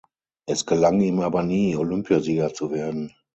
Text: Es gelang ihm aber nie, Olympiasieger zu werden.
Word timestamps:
Es 0.47 0.65
gelang 0.65 0.99
ihm 0.99 1.19
aber 1.21 1.43
nie, 1.43 1.75
Olympiasieger 1.75 2.55
zu 2.55 2.71
werden. 2.71 3.13